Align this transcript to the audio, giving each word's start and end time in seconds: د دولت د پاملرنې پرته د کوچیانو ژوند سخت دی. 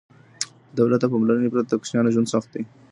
د 0.75 0.75
دولت 0.77 0.99
د 1.01 1.05
پاملرنې 1.11 1.49
پرته 1.53 1.69
د 1.75 1.79
کوچیانو 1.81 2.13
ژوند 2.13 2.31
سخت 2.33 2.49
دی. 2.53 2.63